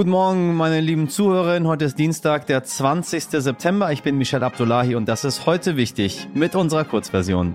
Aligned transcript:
Guten 0.00 0.12
Morgen, 0.12 0.54
meine 0.54 0.80
lieben 0.80 1.10
Zuhörerinnen. 1.10 1.68
Heute 1.68 1.84
ist 1.84 1.98
Dienstag, 1.98 2.46
der 2.46 2.64
20. 2.64 3.24
September. 3.24 3.92
Ich 3.92 4.02
bin 4.02 4.16
Michel 4.16 4.42
Abdullahi 4.42 4.94
und 4.94 5.06
das 5.06 5.26
ist 5.26 5.44
heute 5.44 5.76
wichtig 5.76 6.26
mit 6.32 6.54
unserer 6.54 6.84
Kurzversion. 6.86 7.54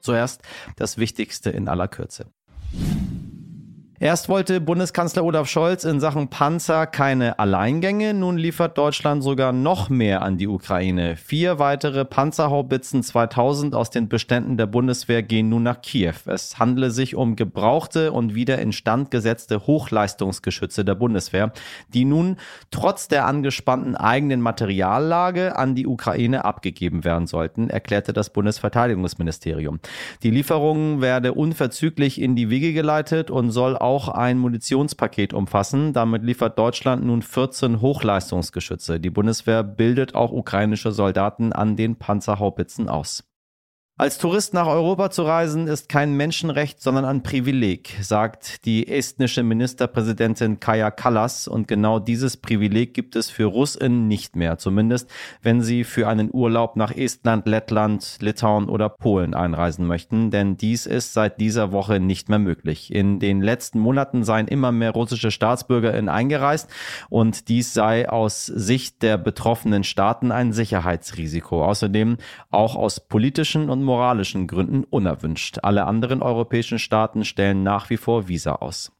Zuerst 0.00 0.42
das 0.76 0.98
Wichtigste 0.98 1.50
in 1.50 1.66
aller 1.66 1.88
Kürze. 1.88 2.26
Erst 4.04 4.28
wollte 4.28 4.60
Bundeskanzler 4.60 5.24
Olaf 5.24 5.48
Scholz 5.48 5.84
in 5.84 5.98
Sachen 5.98 6.28
Panzer 6.28 6.86
keine 6.86 7.38
Alleingänge, 7.38 8.12
nun 8.12 8.36
liefert 8.36 8.76
Deutschland 8.76 9.24
sogar 9.24 9.52
noch 9.52 9.88
mehr 9.88 10.20
an 10.20 10.36
die 10.36 10.46
Ukraine. 10.46 11.16
Vier 11.16 11.58
weitere 11.58 12.04
Panzerhaubitzen 12.04 13.02
2000 13.02 13.74
aus 13.74 13.88
den 13.88 14.10
Beständen 14.10 14.58
der 14.58 14.66
Bundeswehr 14.66 15.22
gehen 15.22 15.48
nun 15.48 15.62
nach 15.62 15.80
Kiew. 15.80 16.12
Es 16.26 16.58
handele 16.58 16.90
sich 16.90 17.14
um 17.14 17.34
gebrauchte 17.34 18.12
und 18.12 18.34
wieder 18.34 18.58
instand 18.58 19.10
gesetzte 19.10 19.66
Hochleistungsgeschütze 19.66 20.84
der 20.84 20.96
Bundeswehr, 20.96 21.54
die 21.88 22.04
nun 22.04 22.36
trotz 22.70 23.08
der 23.08 23.24
angespannten 23.24 23.96
eigenen 23.96 24.42
Materiallage 24.42 25.56
an 25.56 25.74
die 25.74 25.86
Ukraine 25.86 26.44
abgegeben 26.44 27.04
werden 27.04 27.26
sollten, 27.26 27.70
erklärte 27.70 28.12
das 28.12 28.28
Bundesverteidigungsministerium. 28.34 29.80
Die 30.22 30.30
Lieferung 30.30 31.00
werde 31.00 31.32
unverzüglich 31.32 32.20
in 32.20 32.36
die 32.36 32.50
Wege 32.50 32.74
geleitet 32.74 33.30
und 33.30 33.50
soll 33.50 33.78
auch 33.78 33.93
auch 33.94 34.08
ein 34.08 34.38
Munitionspaket 34.38 35.32
umfassen. 35.34 35.92
Damit 35.92 36.24
liefert 36.24 36.58
Deutschland 36.58 37.04
nun 37.04 37.22
14 37.22 37.80
Hochleistungsgeschütze. 37.80 38.98
Die 38.98 39.10
Bundeswehr 39.10 39.62
bildet 39.62 40.16
auch 40.16 40.32
ukrainische 40.32 40.90
Soldaten 40.90 41.52
an 41.52 41.76
den 41.76 41.96
Panzerhaubitzen 41.96 42.88
aus. 42.88 43.22
Als 43.96 44.18
Tourist 44.18 44.54
nach 44.54 44.66
Europa 44.66 45.10
zu 45.10 45.22
reisen 45.22 45.68
ist 45.68 45.88
kein 45.88 46.16
Menschenrecht, 46.16 46.82
sondern 46.82 47.04
ein 47.04 47.22
Privileg, 47.22 47.96
sagt 48.02 48.64
die 48.64 48.88
estnische 48.88 49.44
Ministerpräsidentin 49.44 50.58
Kaja 50.58 50.90
Kallas. 50.90 51.46
Und 51.46 51.68
genau 51.68 52.00
dieses 52.00 52.36
Privileg 52.36 52.92
gibt 52.92 53.14
es 53.14 53.30
für 53.30 53.44
Russinnen 53.44 54.08
nicht 54.08 54.34
mehr, 54.34 54.58
zumindest 54.58 55.08
wenn 55.42 55.62
sie 55.62 55.84
für 55.84 56.08
einen 56.08 56.30
Urlaub 56.32 56.74
nach 56.74 56.90
Estland, 56.90 57.46
Lettland, 57.46 58.16
Litauen 58.18 58.68
oder 58.68 58.88
Polen 58.88 59.32
einreisen 59.32 59.86
möchten. 59.86 60.32
Denn 60.32 60.56
dies 60.56 60.86
ist 60.86 61.12
seit 61.12 61.40
dieser 61.40 61.70
Woche 61.70 62.00
nicht 62.00 62.28
mehr 62.28 62.40
möglich. 62.40 62.92
In 62.92 63.20
den 63.20 63.42
letzten 63.42 63.78
Monaten 63.78 64.24
seien 64.24 64.48
immer 64.48 64.72
mehr 64.72 64.90
russische 64.90 65.30
Staatsbürgerinnen 65.30 66.08
eingereist 66.08 66.68
und 67.10 67.46
dies 67.46 67.72
sei 67.74 68.08
aus 68.08 68.46
Sicht 68.46 69.02
der 69.02 69.18
betroffenen 69.18 69.84
Staaten 69.84 70.32
ein 70.32 70.52
Sicherheitsrisiko. 70.52 71.64
Außerdem 71.64 72.16
auch 72.50 72.74
aus 72.74 72.98
politischen 72.98 73.70
und 73.70 73.83
moralischen 73.84 74.46
Gründen 74.46 74.84
unerwünscht. 74.84 75.58
Alle 75.62 75.84
anderen 75.84 76.22
europäischen 76.22 76.78
Staaten 76.78 77.24
stellen 77.24 77.62
nach 77.62 77.90
wie 77.90 77.96
vor 77.96 78.28
Visa 78.28 78.56
aus. 78.56 78.92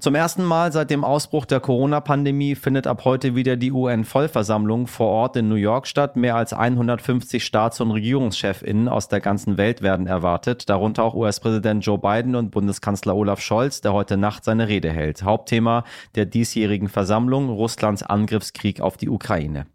Zum 0.00 0.14
ersten 0.14 0.44
Mal 0.44 0.70
seit 0.70 0.90
dem 0.90 1.02
Ausbruch 1.02 1.44
der 1.44 1.58
Corona-Pandemie 1.58 2.54
findet 2.54 2.86
ab 2.86 3.04
heute 3.04 3.34
wieder 3.34 3.56
die 3.56 3.72
UN-Vollversammlung 3.72 4.86
vor 4.86 5.08
Ort 5.08 5.36
in 5.36 5.48
New 5.48 5.56
York 5.56 5.88
statt. 5.88 6.14
Mehr 6.14 6.36
als 6.36 6.52
150 6.52 7.44
Staats- 7.44 7.80
und 7.80 7.90
Regierungschefinnen 7.90 8.86
aus 8.86 9.08
der 9.08 9.18
ganzen 9.18 9.56
Welt 9.56 9.82
werden 9.82 10.06
erwartet, 10.06 10.68
darunter 10.70 11.02
auch 11.02 11.14
US-Präsident 11.14 11.84
Joe 11.84 11.98
Biden 11.98 12.36
und 12.36 12.52
Bundeskanzler 12.52 13.16
Olaf 13.16 13.40
Scholz, 13.40 13.80
der 13.80 13.92
heute 13.92 14.16
Nacht 14.16 14.44
seine 14.44 14.68
Rede 14.68 14.92
hält. 14.92 15.24
Hauptthema 15.24 15.82
der 16.14 16.26
diesjährigen 16.26 16.88
Versammlung 16.88 17.48
Russlands 17.48 18.04
Angriffskrieg 18.04 18.80
auf 18.80 18.98
die 18.98 19.08
Ukraine. 19.08 19.66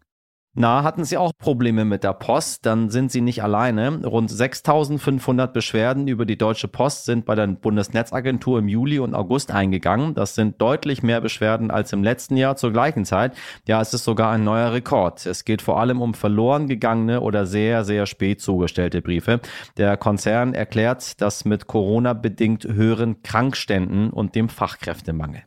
Na, 0.56 0.84
hatten 0.84 1.04
Sie 1.04 1.16
auch 1.16 1.32
Probleme 1.36 1.84
mit 1.84 2.04
der 2.04 2.12
Post, 2.12 2.64
dann 2.64 2.88
sind 2.88 3.10
Sie 3.10 3.20
nicht 3.20 3.42
alleine. 3.42 4.06
Rund 4.06 4.30
6500 4.30 5.52
Beschwerden 5.52 6.06
über 6.06 6.26
die 6.26 6.38
Deutsche 6.38 6.68
Post 6.68 7.06
sind 7.06 7.24
bei 7.24 7.34
der 7.34 7.48
Bundesnetzagentur 7.48 8.60
im 8.60 8.68
Juli 8.68 9.00
und 9.00 9.16
August 9.16 9.50
eingegangen. 9.50 10.14
Das 10.14 10.36
sind 10.36 10.60
deutlich 10.60 11.02
mehr 11.02 11.20
Beschwerden 11.20 11.72
als 11.72 11.92
im 11.92 12.04
letzten 12.04 12.36
Jahr 12.36 12.54
zur 12.54 12.72
gleichen 12.72 13.04
Zeit. 13.04 13.34
Ja, 13.66 13.80
es 13.80 13.92
ist 13.94 14.04
sogar 14.04 14.30
ein 14.30 14.44
neuer 14.44 14.72
Rekord. 14.72 15.26
Es 15.26 15.44
geht 15.44 15.60
vor 15.60 15.80
allem 15.80 16.00
um 16.00 16.14
verloren 16.14 16.68
gegangene 16.68 17.20
oder 17.20 17.46
sehr, 17.46 17.84
sehr 17.84 18.06
spät 18.06 18.40
zugestellte 18.40 19.02
Briefe. 19.02 19.40
Der 19.76 19.96
Konzern 19.96 20.54
erklärt 20.54 21.20
das 21.20 21.44
mit 21.44 21.66
Corona 21.66 22.12
bedingt 22.12 22.62
höheren 22.62 23.24
Krankständen 23.24 24.10
und 24.10 24.36
dem 24.36 24.48
Fachkräftemangel. 24.48 25.42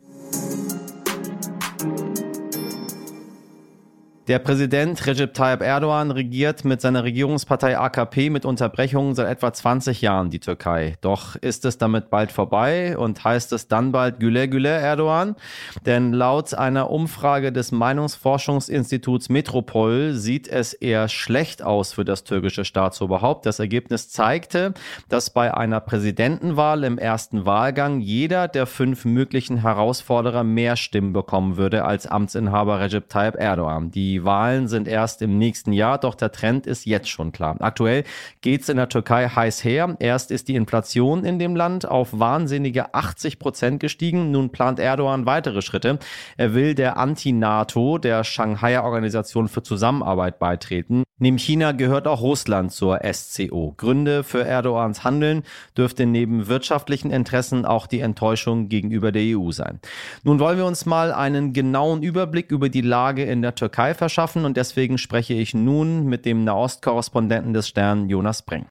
Der 4.27 4.39
Präsident 4.39 5.07
Recep 5.07 5.33
Tayyip 5.33 5.61
Erdogan 5.61 6.11
regiert 6.11 6.65
mit 6.65 6.81
seiner 6.81 7.05
Regierungspartei 7.05 7.77
AKP 7.77 8.29
mit 8.29 8.43
Unterbrechungen 8.43 9.15
seit 9.15 9.29
etwa 9.29 9.53
20 9.53 10.01
Jahren 10.01 10.29
die 10.29 10.41
Türkei. 10.41 10.95
Doch 10.99 11.37
ist 11.37 11.63
es 11.63 11.77
damit 11.77 12.09
bald 12.09 12.33
vorbei 12.33 12.97
und 12.97 13.23
heißt 13.23 13.53
es 13.53 13.69
dann 13.69 13.93
bald 13.93 14.19
Güle 14.19 14.49
Güle 14.49 14.67
Erdogan? 14.67 15.37
Denn 15.85 16.11
laut 16.11 16.53
einer 16.53 16.89
Umfrage 16.89 17.53
des 17.53 17.71
Meinungsforschungsinstituts 17.71 19.29
Metropol 19.29 20.11
sieht 20.11 20.49
es 20.49 20.73
eher 20.73 21.07
schlecht 21.07 21.63
aus 21.63 21.93
für 21.93 22.03
das 22.03 22.25
türkische 22.25 22.65
Staatsoberhaupt. 22.65 23.45
Das 23.45 23.59
Ergebnis 23.59 24.09
zeigte, 24.09 24.73
dass 25.07 25.29
bei 25.29 25.53
einer 25.53 25.79
Präsidentenwahl 25.79 26.83
im 26.83 26.97
ersten 26.97 27.45
Wahlgang 27.45 28.01
jeder 28.01 28.49
der 28.49 28.65
fünf 28.65 29.05
möglichen 29.05 29.61
Herausforderer 29.61 30.43
mehr 30.43 30.75
Stimmen 30.75 31.13
bekommen 31.13 31.55
würde 31.55 31.85
als 31.85 32.07
Amtsinhaber 32.07 32.81
Recep 32.81 33.07
Tayyip 33.07 33.35
Erdogan. 33.37 33.89
Die 33.89 34.16
die 34.17 34.25
Wahlen 34.25 34.67
sind 34.67 34.87
erst 34.87 35.21
im 35.21 35.37
nächsten 35.37 35.71
Jahr, 35.73 35.99
doch 35.99 36.15
der 36.15 36.31
Trend 36.31 36.65
ist 36.65 36.87
jetzt 36.87 37.07
schon 37.07 37.31
klar. 37.31 37.55
Aktuell 37.59 38.03
geht 38.41 38.63
es 38.63 38.69
in 38.69 38.77
der 38.77 38.89
Türkei 38.89 39.27
heiß 39.27 39.63
her. 39.63 39.95
Erst 39.99 40.31
ist 40.31 40.47
die 40.47 40.55
Inflation 40.55 41.23
in 41.23 41.37
dem 41.37 41.55
Land 41.55 41.87
auf 41.87 42.17
wahnsinnige 42.17 42.95
80 42.95 43.37
Prozent 43.37 43.79
gestiegen. 43.79 44.31
Nun 44.31 44.51
plant 44.51 44.79
Erdogan 44.79 45.27
weitere 45.27 45.61
Schritte. 45.61 45.99
Er 46.35 46.55
will 46.55 46.73
der 46.73 46.97
Anti-NATO, 46.97 47.99
der 47.99 48.23
Shanghai 48.23 48.81
Organisation 48.81 49.47
für 49.47 49.61
Zusammenarbeit 49.61 50.39
beitreten. 50.39 51.03
Neben 51.19 51.39
China 51.39 51.71
gehört 51.71 52.07
auch 52.07 52.21
Russland 52.21 52.71
zur 52.71 52.99
SCO. 53.11 53.73
Gründe 53.75 54.23
für 54.23 54.43
Erdogans 54.43 55.03
Handeln 55.03 55.41
dürfte 55.75 56.05
neben 56.05 56.47
wirtschaftlichen 56.47 57.09
Interessen 57.09 57.65
auch 57.65 57.87
die 57.87 58.01
Enttäuschung 58.01 58.69
gegenüber 58.69 59.11
der 59.11 59.35
EU 59.35 59.51
sein. 59.51 59.79
Nun 60.23 60.39
wollen 60.39 60.59
wir 60.59 60.65
uns 60.65 60.85
mal 60.85 61.11
einen 61.11 61.53
genauen 61.53 62.03
Überblick 62.03 62.51
über 62.51 62.69
die 62.69 62.81
Lage 62.81 63.23
in 63.23 63.41
der 63.41 63.55
Türkei 63.55 63.95
verschaffen 63.95 64.45
und 64.45 64.57
deswegen 64.57 64.99
spreche 64.99 65.33
ich 65.33 65.55
nun 65.55 66.05
mit 66.05 66.25
dem 66.25 66.43
Nahost-Korrespondenten 66.43 67.53
des 67.53 67.67
Stern, 67.67 68.09
Jonas 68.09 68.43
Breng. 68.43 68.67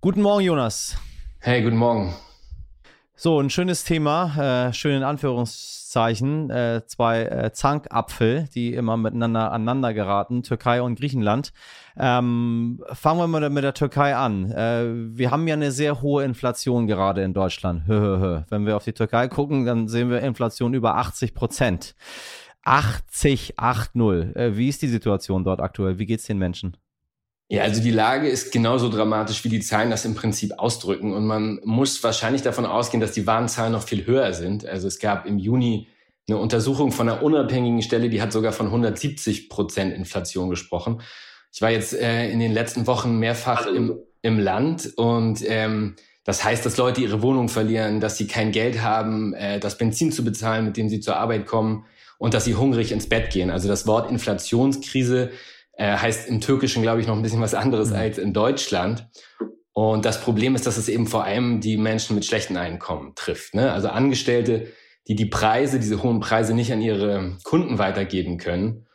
Guten 0.00 0.22
Morgen, 0.22 0.44
Jonas. 0.44 0.96
Hey, 1.38 1.62
guten 1.62 1.76
Morgen. 1.76 2.14
So, 3.22 3.38
ein 3.38 3.50
schönes 3.50 3.84
Thema, 3.84 4.68
äh, 4.68 4.72
schön 4.72 4.96
in 4.96 5.02
Anführungszeichen, 5.02 6.48
äh, 6.48 6.86
zwei 6.86 7.24
äh, 7.24 7.52
Zankapfel, 7.52 8.48
die 8.54 8.72
immer 8.72 8.96
miteinander 8.96 9.52
aneinander 9.52 9.92
geraten, 9.92 10.42
Türkei 10.42 10.80
und 10.80 10.98
Griechenland. 10.98 11.52
Ähm, 11.98 12.82
fangen 12.94 13.20
wir 13.20 13.26
mal 13.26 13.50
mit 13.50 13.62
der 13.62 13.74
Türkei 13.74 14.16
an. 14.16 14.50
Äh, 14.50 15.18
wir 15.18 15.30
haben 15.30 15.46
ja 15.46 15.52
eine 15.52 15.70
sehr 15.70 16.00
hohe 16.00 16.24
Inflation 16.24 16.86
gerade 16.86 17.22
in 17.22 17.34
Deutschland. 17.34 17.82
Wenn 17.86 18.64
wir 18.64 18.74
auf 18.74 18.84
die 18.84 18.94
Türkei 18.94 19.28
gucken, 19.28 19.66
dann 19.66 19.86
sehen 19.86 20.08
wir 20.08 20.22
Inflation 20.22 20.72
über 20.72 20.96
80 20.96 21.34
Prozent. 21.34 21.96
80, 22.62 23.58
8-0. 23.58 24.34
Äh, 24.34 24.56
wie 24.56 24.70
ist 24.70 24.80
die 24.80 24.88
Situation 24.88 25.44
dort 25.44 25.60
aktuell? 25.60 25.98
Wie 25.98 26.06
geht 26.06 26.20
es 26.20 26.26
den 26.26 26.38
Menschen? 26.38 26.74
Ja, 27.52 27.62
also 27.64 27.82
die 27.82 27.90
Lage 27.90 28.28
ist 28.28 28.52
genauso 28.52 28.88
dramatisch, 28.88 29.42
wie 29.42 29.48
die 29.48 29.58
Zahlen 29.58 29.90
das 29.90 30.04
im 30.04 30.14
Prinzip 30.14 30.52
ausdrücken. 30.56 31.12
Und 31.12 31.26
man 31.26 31.58
muss 31.64 32.00
wahrscheinlich 32.04 32.42
davon 32.42 32.64
ausgehen, 32.64 33.00
dass 33.00 33.10
die 33.10 33.26
Warenzahlen 33.26 33.72
noch 33.72 33.82
viel 33.82 34.06
höher 34.06 34.32
sind. 34.34 34.64
Also 34.64 34.86
es 34.86 35.00
gab 35.00 35.26
im 35.26 35.36
Juni 35.36 35.88
eine 36.28 36.38
Untersuchung 36.38 36.92
von 36.92 37.08
einer 37.08 37.24
unabhängigen 37.24 37.82
Stelle, 37.82 38.08
die 38.08 38.22
hat 38.22 38.30
sogar 38.32 38.52
von 38.52 38.66
170 38.66 39.48
Prozent 39.48 39.92
Inflation 39.92 40.48
gesprochen. 40.48 41.02
Ich 41.52 41.60
war 41.60 41.70
jetzt 41.72 41.92
äh, 41.92 42.30
in 42.30 42.38
den 42.38 42.52
letzten 42.52 42.86
Wochen 42.86 43.18
mehrfach 43.18 43.66
im, 43.66 43.98
im 44.22 44.38
Land 44.38 44.92
und 44.96 45.42
ähm, 45.44 45.96
das 46.22 46.44
heißt, 46.44 46.64
dass 46.64 46.76
Leute 46.76 47.00
ihre 47.00 47.20
Wohnung 47.20 47.48
verlieren, 47.48 47.98
dass 47.98 48.16
sie 48.16 48.28
kein 48.28 48.52
Geld 48.52 48.80
haben, 48.80 49.34
äh, 49.34 49.58
das 49.58 49.76
Benzin 49.76 50.12
zu 50.12 50.22
bezahlen, 50.22 50.66
mit 50.66 50.76
dem 50.76 50.88
sie 50.88 51.00
zur 51.00 51.16
Arbeit 51.16 51.46
kommen 51.46 51.84
und 52.18 52.32
dass 52.32 52.44
sie 52.44 52.54
hungrig 52.54 52.92
ins 52.92 53.08
Bett 53.08 53.30
gehen. 53.30 53.50
Also 53.50 53.66
das 53.66 53.88
Wort 53.88 54.08
Inflationskrise 54.08 55.32
äh, 55.80 55.96
heißt 55.96 56.28
im 56.28 56.42
Türkischen, 56.42 56.82
glaube 56.82 57.00
ich, 57.00 57.06
noch 57.06 57.16
ein 57.16 57.22
bisschen 57.22 57.40
was 57.40 57.54
anderes 57.54 57.88
mhm. 57.88 57.96
als 57.96 58.18
in 58.18 58.34
Deutschland. 58.34 59.08
Und 59.72 60.04
das 60.04 60.20
Problem 60.20 60.54
ist, 60.54 60.66
dass 60.66 60.76
es 60.76 60.90
eben 60.90 61.06
vor 61.06 61.24
allem 61.24 61.62
die 61.62 61.78
Menschen 61.78 62.14
mit 62.14 62.26
schlechten 62.26 62.58
Einkommen 62.58 63.14
trifft. 63.14 63.54
Ne? 63.54 63.72
Also 63.72 63.88
Angestellte, 63.88 64.66
die 65.08 65.14
die 65.14 65.24
Preise, 65.24 65.80
diese 65.80 66.02
hohen 66.02 66.20
Preise 66.20 66.52
nicht 66.52 66.70
an 66.70 66.82
ihre 66.82 67.38
Kunden 67.44 67.78
weitergeben 67.78 68.36
können. 68.36 68.86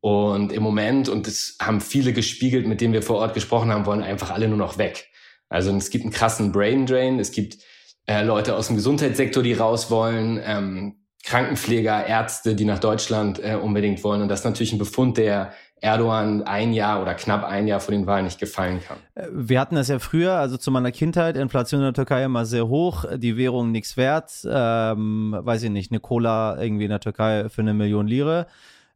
Und 0.00 0.52
im 0.52 0.62
Moment, 0.62 1.08
und 1.08 1.26
das 1.26 1.56
haben 1.62 1.80
viele 1.80 2.12
gespiegelt, 2.12 2.66
mit 2.66 2.82
denen 2.82 2.92
wir 2.92 3.02
vor 3.02 3.16
Ort 3.16 3.32
gesprochen 3.32 3.72
haben, 3.72 3.86
wollen 3.86 4.02
einfach 4.02 4.30
alle 4.30 4.46
nur 4.46 4.58
noch 4.58 4.76
weg. 4.76 5.08
Also 5.48 5.74
es 5.74 5.88
gibt 5.88 6.04
einen 6.04 6.12
krassen 6.12 6.52
Brain 6.52 6.84
Drain, 6.84 7.18
es 7.20 7.32
gibt 7.32 7.56
äh, 8.06 8.22
Leute 8.22 8.54
aus 8.54 8.66
dem 8.66 8.76
Gesundheitssektor, 8.76 9.42
die 9.42 9.54
raus 9.54 9.90
wollen. 9.90 10.38
Ähm, 10.44 10.96
Krankenpfleger, 11.24 12.06
Ärzte, 12.06 12.54
die 12.54 12.66
nach 12.66 12.80
Deutschland 12.80 13.42
äh, 13.42 13.54
unbedingt 13.54 14.04
wollen. 14.04 14.20
Und 14.20 14.28
das 14.28 14.40
ist 14.40 14.44
natürlich 14.44 14.74
ein 14.74 14.78
Befund, 14.78 15.16
der 15.16 15.54
Erdogan 15.84 16.42
ein 16.44 16.72
Jahr 16.72 17.02
oder 17.02 17.14
knapp 17.14 17.44
ein 17.44 17.66
Jahr 17.66 17.78
vor 17.78 17.92
den 17.92 18.06
Wahlen 18.06 18.24
nicht 18.24 18.40
gefallen 18.40 18.80
kann. 18.80 18.96
Äh, 19.14 19.28
wir 19.30 19.60
hatten 19.60 19.74
das 19.74 19.88
ja 19.88 19.98
früher, 19.98 20.32
also 20.34 20.56
zu 20.56 20.70
meiner 20.70 20.90
Kindheit, 20.90 21.36
Inflation 21.36 21.80
in 21.80 21.86
der 21.86 21.92
Türkei 21.92 22.24
immer 22.24 22.46
sehr 22.46 22.66
hoch, 22.68 23.04
die 23.16 23.36
Währung 23.36 23.70
nichts 23.70 23.96
wert, 23.96 24.32
ähm, 24.50 25.36
weiß 25.38 25.62
ich 25.64 25.70
nicht, 25.70 25.92
eine 25.92 26.00
Cola 26.00 26.60
irgendwie 26.60 26.84
in 26.84 26.90
der 26.90 27.00
Türkei 27.00 27.48
für 27.50 27.60
eine 27.60 27.74
Million 27.74 28.06
Lire. 28.06 28.46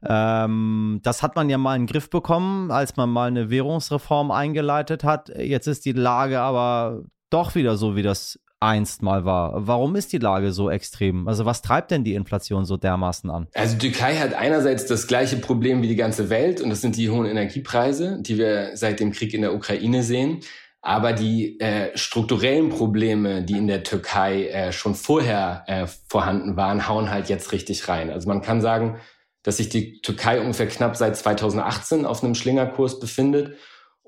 Ähm, 0.02 1.00
das 1.02 1.22
hat 1.22 1.36
man 1.36 1.50
ja 1.50 1.58
mal 1.58 1.76
in 1.76 1.82
den 1.82 1.92
Griff 1.92 2.08
bekommen, 2.08 2.70
als 2.70 2.96
man 2.96 3.10
mal 3.10 3.28
eine 3.28 3.50
Währungsreform 3.50 4.30
eingeleitet 4.30 5.04
hat. 5.04 5.28
Jetzt 5.36 5.66
ist 5.66 5.84
die 5.84 5.92
Lage 5.92 6.40
aber 6.40 7.02
doch 7.30 7.54
wieder 7.54 7.76
so, 7.76 7.96
wie 7.96 8.02
das 8.02 8.40
einst 8.60 9.02
mal 9.02 9.24
war. 9.24 9.66
Warum 9.66 9.94
ist 9.96 10.12
die 10.12 10.18
Lage 10.18 10.52
so 10.52 10.70
extrem? 10.70 11.28
Also 11.28 11.44
was 11.44 11.62
treibt 11.62 11.90
denn 11.90 12.04
die 12.04 12.14
Inflation 12.14 12.64
so 12.64 12.76
dermaßen 12.76 13.30
an? 13.30 13.46
Also 13.54 13.76
die 13.76 13.90
Türkei 13.90 14.16
hat 14.16 14.34
einerseits 14.34 14.86
das 14.86 15.06
gleiche 15.06 15.36
Problem 15.36 15.82
wie 15.82 15.88
die 15.88 15.96
ganze 15.96 16.28
Welt 16.30 16.60
und 16.60 16.70
das 16.70 16.80
sind 16.80 16.96
die 16.96 17.10
hohen 17.10 17.26
Energiepreise, 17.26 18.18
die 18.20 18.38
wir 18.38 18.76
seit 18.76 19.00
dem 19.00 19.12
Krieg 19.12 19.32
in 19.34 19.42
der 19.42 19.54
Ukraine 19.54 20.02
sehen. 20.02 20.40
Aber 20.80 21.12
die 21.12 21.58
äh, 21.60 21.96
strukturellen 21.96 22.68
Probleme, 22.68 23.42
die 23.42 23.58
in 23.58 23.66
der 23.66 23.82
Türkei 23.82 24.46
äh, 24.46 24.72
schon 24.72 24.94
vorher 24.94 25.64
äh, 25.66 25.86
vorhanden 26.08 26.56
waren, 26.56 26.88
hauen 26.88 27.10
halt 27.10 27.28
jetzt 27.28 27.52
richtig 27.52 27.88
rein. 27.88 28.10
Also 28.10 28.28
man 28.28 28.42
kann 28.42 28.60
sagen, 28.60 28.98
dass 29.42 29.58
sich 29.58 29.68
die 29.68 30.00
Türkei 30.02 30.40
ungefähr 30.40 30.68
knapp 30.68 30.96
seit 30.96 31.16
2018 31.16 32.04
auf 32.04 32.22
einem 32.22 32.34
Schlingerkurs 32.34 33.00
befindet 33.00 33.56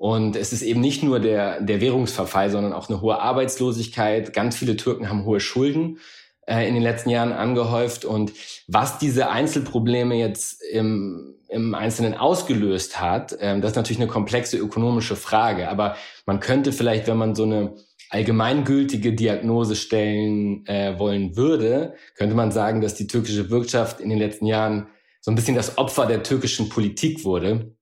und 0.01 0.35
es 0.35 0.51
ist 0.51 0.63
eben 0.63 0.81
nicht 0.81 1.03
nur 1.03 1.19
der, 1.19 1.61
der 1.61 1.79
Währungsverfall, 1.79 2.49
sondern 2.49 2.73
auch 2.73 2.89
eine 2.89 3.01
hohe 3.01 3.19
Arbeitslosigkeit. 3.19 4.33
Ganz 4.33 4.55
viele 4.55 4.75
Türken 4.75 5.07
haben 5.09 5.25
hohe 5.25 5.39
Schulden 5.39 5.99
äh, 6.47 6.67
in 6.67 6.73
den 6.73 6.81
letzten 6.81 7.11
Jahren 7.11 7.31
angehäuft. 7.31 8.03
Und 8.03 8.33
was 8.67 8.97
diese 8.97 9.29
Einzelprobleme 9.29 10.15
jetzt 10.15 10.59
im, 10.71 11.35
im 11.49 11.75
Einzelnen 11.75 12.15
ausgelöst 12.15 12.99
hat, 12.99 13.37
ähm, 13.41 13.61
das 13.61 13.73
ist 13.73 13.75
natürlich 13.75 14.01
eine 14.01 14.09
komplexe 14.09 14.57
ökonomische 14.57 15.15
Frage. 15.15 15.69
Aber 15.69 15.95
man 16.25 16.39
könnte 16.39 16.71
vielleicht, 16.71 17.05
wenn 17.05 17.17
man 17.17 17.35
so 17.35 17.43
eine 17.43 17.75
allgemeingültige 18.09 19.13
Diagnose 19.13 19.75
stellen 19.75 20.65
äh, 20.65 20.97
wollen 20.97 21.37
würde, 21.37 21.93
könnte 22.15 22.33
man 22.33 22.51
sagen, 22.51 22.81
dass 22.81 22.95
die 22.95 23.05
türkische 23.05 23.51
Wirtschaft 23.51 23.99
in 23.99 24.09
den 24.09 24.17
letzten 24.17 24.47
Jahren 24.47 24.87
so 25.19 25.29
ein 25.29 25.35
bisschen 25.35 25.53
das 25.53 25.77
Opfer 25.77 26.07
der 26.07 26.23
türkischen 26.23 26.69
Politik 26.69 27.23
wurde. 27.23 27.75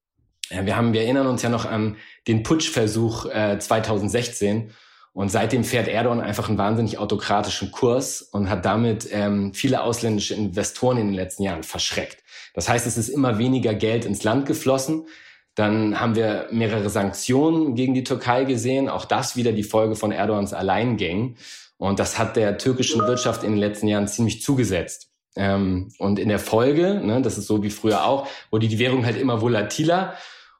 Wir 0.49 0.75
haben, 0.75 0.93
wir 0.93 1.01
erinnern 1.01 1.27
uns 1.27 1.41
ja 1.41 1.49
noch 1.49 1.65
an 1.65 1.97
den 2.27 2.43
Putschversuch 2.43 3.25
äh, 3.27 3.59
2016 3.59 4.71
und 5.13 5.29
seitdem 5.29 5.63
fährt 5.63 5.87
Erdogan 5.87 6.21
einfach 6.21 6.49
einen 6.49 6.57
wahnsinnig 6.57 6.97
autokratischen 6.97 7.71
Kurs 7.71 8.21
und 8.21 8.49
hat 8.49 8.65
damit 8.65 9.07
ähm, 9.11 9.53
viele 9.53 9.83
ausländische 9.83 10.33
Investoren 10.33 10.97
in 10.97 11.07
den 11.07 11.15
letzten 11.15 11.43
Jahren 11.43 11.63
verschreckt. 11.63 12.23
Das 12.53 12.69
heißt, 12.69 12.87
es 12.87 12.97
ist 12.97 13.09
immer 13.09 13.37
weniger 13.37 13.73
Geld 13.73 14.05
ins 14.05 14.23
Land 14.23 14.45
geflossen. 14.45 15.07
Dann 15.55 15.99
haben 15.99 16.15
wir 16.15 16.47
mehrere 16.51 16.89
Sanktionen 16.89 17.75
gegen 17.75 17.93
die 17.93 18.03
Türkei 18.03 18.45
gesehen. 18.45 18.87
Auch 18.87 19.05
das 19.05 19.35
wieder 19.35 19.51
die 19.51 19.63
Folge 19.63 19.95
von 19.95 20.11
Erdogans 20.11 20.53
Alleingängen. 20.53 21.37
Und 21.77 21.99
das 21.99 22.17
hat 22.17 22.35
der 22.35 22.57
türkischen 22.57 23.01
Wirtschaft 23.01 23.43
in 23.43 23.51
den 23.51 23.59
letzten 23.59 23.87
Jahren 23.87 24.07
ziemlich 24.07 24.41
zugesetzt. 24.41 25.09
Ähm, 25.35 25.91
und 25.97 26.19
in 26.19 26.29
der 26.29 26.39
Folge, 26.39 27.01
ne, 27.03 27.21
das 27.21 27.37
ist 27.37 27.47
so 27.47 27.63
wie 27.63 27.69
früher 27.69 28.05
auch, 28.05 28.27
wurde 28.51 28.67
die 28.67 28.79
Währung 28.79 29.05
halt 29.05 29.17
immer 29.17 29.41
volatiler 29.41 30.15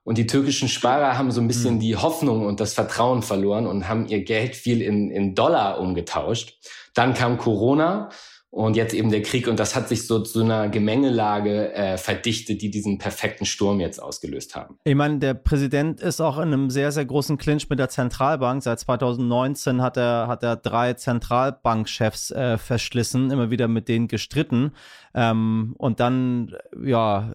und 0.09 0.17
die 0.17 0.25
türkischen 0.25 0.69
Sparer 0.69 1.19
haben 1.19 1.31
so 1.31 1.39
ein 1.39 1.47
bisschen 1.47 1.75
mhm. 1.75 1.79
die 1.81 1.95
Hoffnung 1.95 2.47
und 2.47 2.59
das 2.59 2.73
Vertrauen 2.73 3.21
verloren 3.21 3.67
und 3.67 3.88
haben 3.88 4.07
ihr 4.07 4.23
Geld 4.23 4.56
viel 4.56 4.81
in, 4.81 5.11
in 5.11 5.35
Dollar 5.35 5.79
umgetauscht. 5.79 6.57
Dann 6.95 7.13
kam 7.13 7.38
Corona 7.38 8.09
und 8.51 8.75
jetzt 8.75 8.96
eben 8.96 9.12
der 9.12 9.22
Krieg 9.22 9.48
und 9.48 9.60
das 9.60 9.75
hat 9.75 9.88
sich 9.88 10.07
so 10.07 10.19
zu 10.19 10.42
einer 10.42 10.69
Gemengelage 10.69 11.72
äh, 11.74 11.98
verdichtet, 11.98 12.63
die 12.63 12.72
diesen 12.72 12.98
perfekten 12.98 13.46
Sturm 13.46 13.80
jetzt 13.80 14.01
ausgelöst 14.01 14.56
haben. 14.56 14.80
Ich 14.86 14.96
meine, 14.96 15.19
der 15.19 15.36
Präsident 15.36 16.01
ist 16.01 16.19
auch 16.19 16.38
in 16.38 16.51
einem 16.51 16.72
sehr, 16.72 16.92
sehr 16.92 17.06
großen 17.06 17.38
Clinch 17.38 17.69
mit 17.69 17.78
der 17.78 17.90
Zentralbank. 17.90 18.63
Seit 18.63 18.80
2019 18.80 19.84
hat 19.84 19.98
er, 19.98 20.28
hat 20.28 20.42
er 20.42 20.56
drei 20.56 20.94
Zentralbankchefs 20.94 22.31
äh, 22.31 22.57
verschlissen, 22.57 23.30
immer 23.30 23.51
wieder 23.51 23.68
mit 23.68 23.88
denen 23.88 24.07
gestritten. 24.07 24.72
Ähm, 25.13 25.75
und 25.78 26.00
dann, 26.00 26.56
ja, 26.84 27.34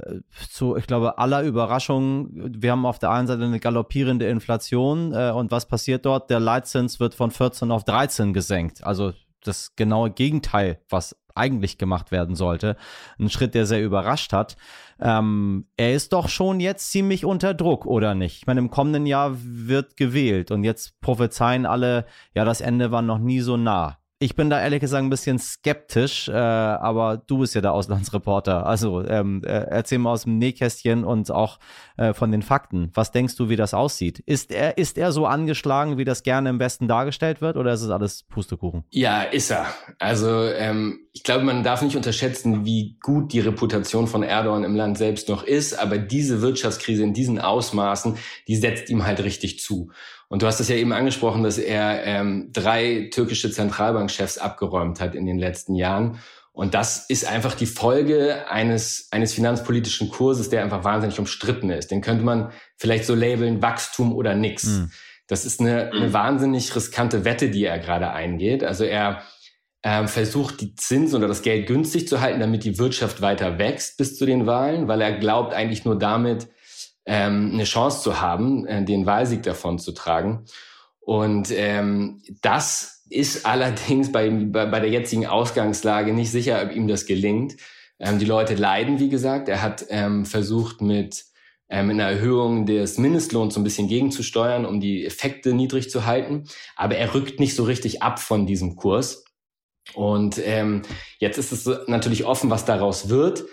zu, 0.51 0.77
ich 0.77 0.87
glaube, 0.87 1.19
aller 1.19 1.43
Überraschung, 1.43 2.31
wir 2.35 2.73
haben 2.73 2.87
auf 2.87 2.99
der 2.99 3.11
einen 3.11 3.29
Seite 3.29 3.45
eine 3.45 3.61
galoppierende 3.61 4.27
Inflation 4.27 5.13
äh, 5.13 5.31
und 5.31 5.53
was 5.53 5.67
passiert 5.67 6.07
dort? 6.07 6.29
Der 6.31 6.41
Leitzins 6.41 6.99
wird 6.99 7.15
von 7.15 7.31
14 7.31 7.71
auf 7.71 7.85
13 7.85 8.33
gesenkt. 8.33 8.85
Also 8.85 9.13
das 9.47 9.77
genaue 9.77 10.11
Gegenteil, 10.11 10.81
was 10.89 11.17
eigentlich 11.35 11.79
gemacht 11.79 12.13
werden 12.13 12.37
sollte. 12.37 12.77
Ein 13.19 13.31
Schritt, 13.31 13.55
der 13.55 13.67
sehr 13.67 13.83
überrascht 13.83 14.33
hat. 14.33 14.57
Ähm, 15.01 15.67
er 15.77 15.95
ist 15.95 16.13
doch 16.13 16.29
schon 16.29 16.61
jetzt 16.61 16.91
ziemlich 16.91 17.25
unter 17.25 17.55
Druck, 17.55 17.87
oder 17.87 18.15
nicht? 18.15 18.39
Ich 18.39 18.47
meine, 18.47 18.61
im 18.61 18.71
kommenden 18.71 19.07
Jahr 19.07 19.33
wird 19.35 19.97
gewählt 19.97 20.51
und 20.51 20.65
jetzt 20.65 21.01
prophezeien 21.01 21.67
alle, 21.67 22.07
ja, 22.35 22.45
das 22.45 22.61
Ende 22.61 22.91
war 22.91 23.03
noch 23.03 23.19
nie 23.19 23.41
so 23.41 23.57
nah. 23.57 23.99
Ich 24.25 24.37
bin 24.37 24.49
da 24.49 24.59
ehrlich 24.59 24.81
gesagt 24.81 25.05
ein 25.05 25.11
bisschen 25.11 25.39
skeptisch, 25.39 26.31
äh, 26.31 26.33
aber 26.33 27.19
du 27.27 27.41
bist 27.41 27.55
ja 27.55 27.61
der 27.61 27.75
Auslandsreporter. 27.75 28.65
Also 28.65 29.05
ähm, 29.05 29.43
äh, 29.45 29.49
erzähl 29.49 29.99
mal 29.99 30.13
aus 30.13 30.23
dem 30.23 30.39
Nähkästchen 30.39 31.05
und 31.05 31.31
auch 31.31 31.59
äh, 31.99 32.15
von 32.15 32.33
den 32.33 32.41
Fakten. 32.41 32.91
Was 32.95 33.13
denkst 33.13 33.37
du, 33.37 33.51
wie 33.51 33.57
das 33.57 33.75
aussieht? 33.75 34.21
Ist 34.21 34.51
er, 34.51 34.79
ist 34.79 34.97
er 34.97 35.13
so 35.13 35.27
angeschlagen, 35.27 35.99
wie 35.99 36.07
das 36.07 36.23
gerne 36.23 36.49
im 36.49 36.59
Westen 36.59 36.89
dargestellt 36.89 37.43
wird, 37.43 37.59
oder 37.59 37.75
ist 37.75 37.83
es 37.83 37.91
alles 37.91 38.23
Pustekuchen? 38.23 38.85
Ja, 38.89 39.25
ist 39.25 39.51
er. 39.51 39.67
Also 39.99 40.45
ähm, 40.45 41.01
ich 41.13 41.23
glaube, 41.23 41.45
man 41.45 41.63
darf 41.63 41.83
nicht 41.83 41.95
unterschätzen, 41.95 42.65
wie 42.65 42.97
gut 43.03 43.31
die 43.35 43.41
Reputation 43.41 44.07
von 44.07 44.23
Erdogan 44.23 44.65
im 44.65 44.75
Land 44.75 44.97
selbst 44.97 45.29
noch 45.29 45.43
ist, 45.43 45.79
aber 45.79 45.99
diese 45.99 46.41
Wirtschaftskrise 46.41 47.03
in 47.03 47.13
diesen 47.13 47.39
Ausmaßen, 47.39 48.17
die 48.49 48.57
setzt 48.57 48.89
ihm 48.89 49.05
halt 49.05 49.23
richtig 49.23 49.61
zu. 49.61 49.91
Und 50.29 50.43
du 50.43 50.47
hast 50.47 50.61
es 50.61 50.69
ja 50.69 50.77
eben 50.77 50.93
angesprochen, 50.93 51.43
dass 51.43 51.59
er 51.59 52.05
ähm, 52.05 52.51
drei 52.53 53.09
türkische 53.13 53.51
Zentralbankchefs 53.51 54.39
abgeräumt 54.39 55.01
hat 55.01 55.15
in 55.15 55.27
den 55.27 55.39
letzten 55.39 55.75
Jahren. 55.75 56.19
Und 56.53 56.75
das 56.75 57.11
ist 57.11 57.27
einfach 57.27 57.55
die 57.55 57.67
Folge 57.67 58.49
eines, 58.49 59.09
eines 59.11 59.35
finanzpolitischen 59.35 60.09
Kurses, 60.09 60.51
der 60.51 60.63
einfach 60.63 60.85
wahnsinnig 60.85 61.19
umstritten 61.19 61.71
ist. 61.71 61.91
Den 61.91 62.01
könnte 62.01 62.25
man 62.25 62.53
vielleicht 62.77 63.07
so 63.07 63.15
labeln, 63.15 63.61
Wachstum 63.61 64.13
oder 64.15 64.35
nix. 64.37 64.65
Mhm. 64.65 64.91
Das 65.27 65.45
ist 65.45 65.61
eine, 65.61 65.91
eine 65.91 66.13
wahnsinnig 66.13 66.75
riskante 66.77 67.25
Wette, 67.25 67.51
die 67.51 67.65
er 67.65 67.79
gerade 67.79 68.11
eingeht. 68.11 68.63
Also 68.63 68.85
er 68.85 69.23
ähm, 69.83 70.07
versucht, 70.07 70.61
die 70.61 70.75
Zinsen 70.77 71.17
oder 71.17 71.29
das 71.29 71.43
Geld 71.43 71.67
günstig 71.67 72.09
zu 72.09 72.21
halten, 72.21 72.41
damit 72.41 72.65
die 72.65 72.79
Wirtschaft 72.79 73.21
weiter 73.21 73.59
wächst 73.59 73.99
bis 73.99 74.17
zu 74.17 74.25
den 74.25 74.47
Wahlen, 74.47 74.87
weil 74.87 75.01
er 75.01 75.19
glaubt 75.19 75.55
eigentlich 75.55 75.85
nur 75.85 75.99
damit, 75.99 76.49
ähm, 77.07 77.51
eine 77.53 77.65
Chance 77.65 78.03
zu 78.03 78.21
haben, 78.21 78.67
äh, 78.67 78.85
den 78.85 79.07
Wahlsieg 79.07 79.43
davon 79.43 79.79
zu 79.79 79.93
tragen. 79.93 80.45
Und 81.01 81.51
ähm, 81.51 82.23
das 82.41 83.05
ist 83.11 83.47
allerdings 83.47 84.13
bei, 84.13 84.31
bei, 84.31 84.67
bei 84.67 84.81
der 84.81 84.91
jetzigen 84.91 85.27
Ausgangslage 85.27 86.13
nicht 86.13 86.31
sicher, 86.31 86.63
ob 86.63 86.75
ihm 86.75 86.89
das 86.89 87.07
gelingt. 87.07 87.57
Ähm, 87.99 88.19
die 88.19 88.25
Leute 88.25 88.55
leiden, 88.55 88.99
wie 88.99 89.09
gesagt. 89.09 89.49
Er 89.49 89.63
hat 89.63 89.87
ähm, 89.91 90.25
versucht, 90.25 90.81
mit 90.81 91.25
ähm, 91.69 91.91
einer 91.91 92.05
Erhöhung 92.05 92.67
des 92.67 92.99
Mindestlohns 92.99 93.55
so 93.55 93.61
ein 93.61 93.65
bisschen 93.65 93.89
gegenzusteuern, 93.89 94.67
um 94.67 94.81
die 94.81 95.05
Effekte 95.05 95.55
niedrig 95.55 95.91
zu 95.91 96.07
halten. 96.07 96.45
Aber 96.77 96.97
er 96.97 97.15
rückt 97.15 97.41
nicht 97.41 97.55
so 97.55 97.65
richtig 97.65 98.03
ab 98.03 98.19
von 98.19 98.47
diesem 98.47 98.77
Kurs. 98.77 99.25
Und 99.93 100.41
ähm, 100.43 100.83
jetzt 101.19 101.37
ist 101.37 101.53
es 101.53 101.69
natürlich 101.87 102.25
offen, 102.25 102.51
was 102.51 102.65
daraus 102.65 103.11
wird 103.11 103.45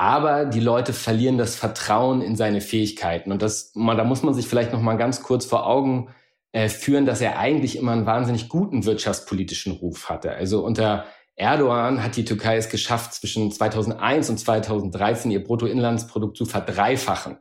aber 0.00 0.46
die 0.46 0.60
Leute 0.60 0.94
verlieren 0.94 1.36
das 1.36 1.56
Vertrauen 1.56 2.22
in 2.22 2.34
seine 2.34 2.62
Fähigkeiten. 2.62 3.32
Und 3.32 3.42
das, 3.42 3.74
da 3.74 4.02
muss 4.02 4.22
man 4.22 4.32
sich 4.32 4.46
vielleicht 4.46 4.72
noch 4.72 4.80
mal 4.80 4.96
ganz 4.96 5.22
kurz 5.22 5.44
vor 5.44 5.66
Augen 5.66 6.08
äh, 6.52 6.70
führen, 6.70 7.04
dass 7.04 7.20
er 7.20 7.38
eigentlich 7.38 7.76
immer 7.76 7.92
einen 7.92 8.06
wahnsinnig 8.06 8.48
guten 8.48 8.86
wirtschaftspolitischen 8.86 9.74
Ruf 9.74 10.08
hatte. 10.08 10.32
Also 10.32 10.64
unter 10.64 11.04
Erdogan 11.36 12.02
hat 12.02 12.16
die 12.16 12.24
Türkei 12.24 12.56
es 12.56 12.70
geschafft, 12.70 13.12
zwischen 13.12 13.52
2001 13.52 14.30
und 14.30 14.38
2013 14.38 15.30
ihr 15.32 15.44
Bruttoinlandsprodukt 15.44 16.34
zu 16.34 16.46
verdreifachen. 16.46 17.36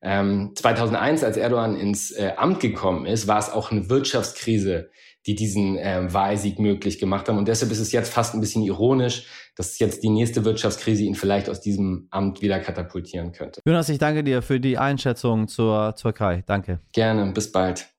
Ähm, 0.00 0.54
2001, 0.56 1.22
als 1.22 1.36
Erdogan 1.36 1.76
ins 1.76 2.10
äh, 2.10 2.32
Amt 2.36 2.58
gekommen 2.58 3.06
ist, 3.06 3.28
war 3.28 3.38
es 3.38 3.48
auch 3.48 3.70
eine 3.70 3.88
Wirtschaftskrise, 3.88 4.90
die 5.26 5.34
diesen 5.34 5.78
äh, 5.78 6.12
Wahlsieg 6.12 6.58
möglich 6.58 6.98
gemacht 6.98 7.28
haben. 7.28 7.38
Und 7.38 7.48
deshalb 7.48 7.70
ist 7.70 7.78
es 7.78 7.92
jetzt 7.92 8.12
fast 8.12 8.34
ein 8.34 8.40
bisschen 8.40 8.62
ironisch, 8.62 9.26
dass 9.56 9.78
jetzt 9.78 10.02
die 10.02 10.08
nächste 10.08 10.44
Wirtschaftskrise 10.44 11.04
ihn 11.04 11.14
vielleicht 11.14 11.48
aus 11.48 11.60
diesem 11.60 12.08
Amt 12.10 12.42
wieder 12.42 12.58
katapultieren 12.58 13.32
könnte. 13.32 13.60
Jonas, 13.64 13.88
ich 13.88 13.98
danke 13.98 14.24
dir 14.24 14.42
für 14.42 14.60
die 14.60 14.78
Einschätzung 14.78 15.48
zur 15.48 15.94
Türkei. 15.94 16.42
Danke. 16.46 16.80
Gerne, 16.92 17.30
bis 17.32 17.52
bald. 17.52 17.91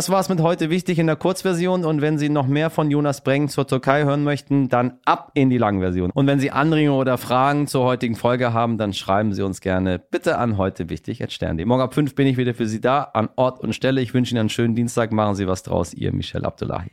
Das 0.00 0.08
war's 0.08 0.30
mit 0.30 0.40
heute 0.40 0.70
wichtig 0.70 0.98
in 0.98 1.08
der 1.08 1.16
Kurzversion 1.16 1.84
und 1.84 2.00
wenn 2.00 2.16
Sie 2.16 2.30
noch 2.30 2.46
mehr 2.46 2.70
von 2.70 2.90
Jonas 2.90 3.22
Breng 3.22 3.50
zur 3.50 3.66
Türkei 3.66 4.04
hören 4.04 4.24
möchten, 4.24 4.70
dann 4.70 4.94
ab 5.04 5.30
in 5.34 5.50
die 5.50 5.58
Langversion. 5.58 6.10
Und 6.10 6.26
wenn 6.26 6.40
Sie 6.40 6.50
Anregungen 6.50 6.98
oder 6.98 7.18
Fragen 7.18 7.66
zur 7.66 7.84
heutigen 7.84 8.16
Folge 8.16 8.54
haben, 8.54 8.78
dann 8.78 8.94
schreiben 8.94 9.34
Sie 9.34 9.42
uns 9.42 9.60
gerne 9.60 9.98
bitte 9.98 10.38
an 10.38 10.56
heute 10.56 10.88
wichtig 10.88 11.22
at 11.22 11.32
Stern.de. 11.32 11.66
Morgen 11.66 11.82
ab 11.82 11.92
5 11.92 12.14
bin 12.14 12.26
ich 12.26 12.38
wieder 12.38 12.54
für 12.54 12.66
Sie 12.66 12.80
da, 12.80 13.10
an 13.12 13.28
Ort 13.36 13.60
und 13.60 13.74
Stelle. 13.74 14.00
Ich 14.00 14.14
wünsche 14.14 14.32
Ihnen 14.32 14.40
einen 14.40 14.48
schönen 14.48 14.74
Dienstag. 14.74 15.12
Machen 15.12 15.34
Sie 15.34 15.46
was 15.46 15.64
draus. 15.64 15.92
Ihr 15.92 16.14
Michel 16.14 16.46
Abdullahi. 16.46 16.92